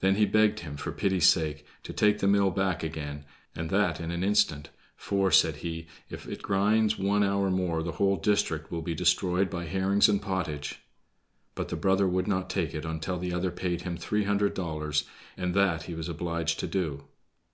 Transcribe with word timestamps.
Then 0.00 0.16
he 0.16 0.26
begged 0.26 0.60
him, 0.60 0.76
for 0.76 0.92
pity's 0.92 1.26
sake, 1.30 1.64
to 1.84 1.94
take 1.94 2.18
the 2.18 2.26
mill 2.28 2.50
back 2.50 2.82
again, 2.82 3.24
and 3.54 3.70
that 3.70 4.00
in 4.02 4.10
an 4.10 4.22
instant, 4.22 4.68
"for," 4.96 5.30
said 5.30 5.56
he, 5.56 5.86
"if 6.10 6.28
it 6.28 6.42
grind 6.42 6.92
one 6.96 7.24
hour 7.24 7.50
more 7.50 7.82
the 7.82 7.92
whole 7.92 8.16
district 8.16 8.70
will 8.70 8.82
be 8.82 8.94
destroyed 8.94 9.48
by 9.48 9.64
herrings 9.64 10.10
and 10.10 10.20
pottage." 10.20 10.80
But 11.54 11.68
the 11.68 11.76
brother 11.76 12.06
would 12.06 12.28
not 12.28 12.50
take 12.50 12.74
it 12.74 12.84
until 12.84 13.16
the 13.18 13.32
other 13.32 13.50
paid 13.50 13.80
him 13.80 13.96
three 13.96 14.24
hundred 14.24 14.52
dollars, 14.52 15.04
and 15.38 15.54
that 15.54 15.84
he 15.84 15.94
was 15.94 16.10
obliged 16.10 16.60
to 16.60 16.66
do. 16.66 17.04